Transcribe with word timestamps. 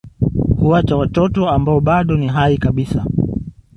Huacha 0.59 0.95
watoto 0.95 1.49
ambao 1.49 1.79
bado 1.81 2.17
ni 2.17 2.27
hai 2.27 2.57
kabisa 2.57 3.05